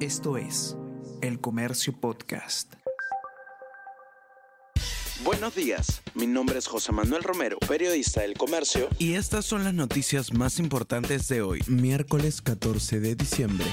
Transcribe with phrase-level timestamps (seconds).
[0.00, 0.76] Esto es
[1.22, 2.74] El Comercio Podcast.
[5.24, 8.90] Buenos días, mi nombre es José Manuel Romero, periodista del Comercio.
[8.98, 13.64] Y estas son las noticias más importantes de hoy, miércoles 14 de diciembre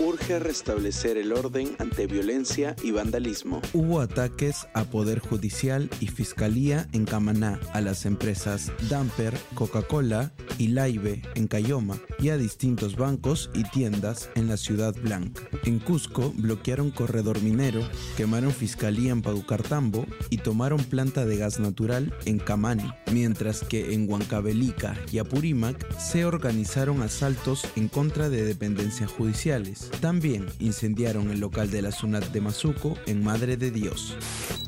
[0.00, 3.60] urge restablecer el orden ante violencia y vandalismo.
[3.72, 10.68] Hubo ataques a Poder Judicial y Fiscalía en Camaná, a las empresas Damper, Coca-Cola y
[10.68, 15.42] Laibe en Cayoma y a distintos bancos y tiendas en la Ciudad Blanca.
[15.64, 17.80] En Cusco bloquearon corredor minero,
[18.18, 24.06] quemaron Fiscalía en Paucartambo y tomaron planta de gas natural en Camani, mientras que en
[24.08, 29.90] Huancavelica y Apurímac se organizaron asaltos en contra de dependencias judiciales.
[30.00, 34.14] También incendiaron el local de la SUNAT de Mazuco en Madre de Dios.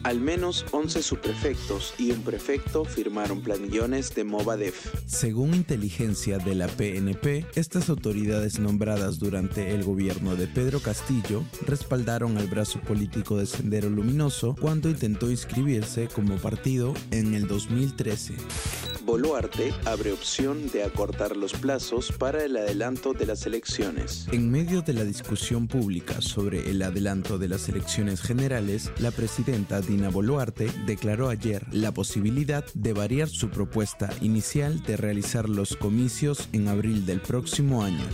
[0.04, 4.92] Al menos 11 subprefectos y un prefecto firmaron planillones de Movadef.
[5.06, 12.38] Según inteligencia de la PNP, estas autoridades nombradas durante el gobierno de Pedro Castillo respaldaron
[12.38, 18.91] al brazo político de Sendero Luminoso cuando intentó inscribirse como partido en el 2013.
[19.04, 24.28] Boluarte abre opción de acortar los plazos para el adelanto de las elecciones.
[24.30, 29.80] En medio de la discusión pública sobre el adelanto de las elecciones generales, la presidenta
[29.80, 36.48] Dina Boluarte declaró ayer la posibilidad de variar su propuesta inicial de realizar los comicios
[36.52, 38.04] en abril del próximo año.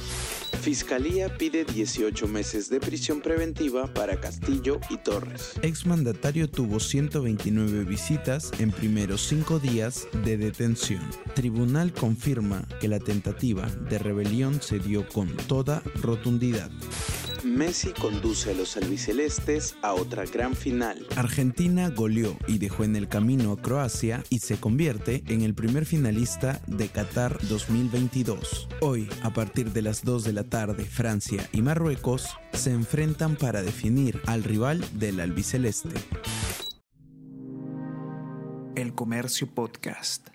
[0.61, 5.53] Fiscalía pide 18 meses de prisión preventiva para Castillo y Torres.
[5.62, 11.03] Exmandatario tuvo 129 visitas en primeros cinco días de detención.
[11.34, 16.70] Tribunal confirma que la tentativa de rebelión se dio con toda rotundidad.
[17.44, 21.06] Messi conduce a los albicelestes a otra gran final.
[21.17, 25.86] Argentina goleó y dejó en el camino a Croacia y se convierte en el primer
[25.86, 28.69] finalista de Qatar 2022.
[28.81, 33.62] Hoy, a partir de las 2 de la tarde, Francia y Marruecos se enfrentan para
[33.62, 35.94] definir al rival del albiceleste.
[38.75, 40.28] El Comercio Podcast.